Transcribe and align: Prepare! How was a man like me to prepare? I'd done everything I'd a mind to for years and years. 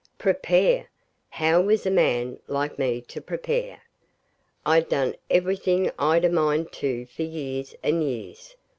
Prepare! 0.17 0.89
How 1.29 1.61
was 1.61 1.85
a 1.85 1.91
man 1.91 2.39
like 2.47 2.79
me 2.79 3.01
to 3.01 3.21
prepare? 3.21 3.83
I'd 4.65 4.89
done 4.89 5.13
everything 5.29 5.91
I'd 5.99 6.25
a 6.25 6.29
mind 6.29 6.71
to 6.81 7.05
for 7.05 7.21
years 7.21 7.75
and 7.83 8.03
years. 8.03 8.55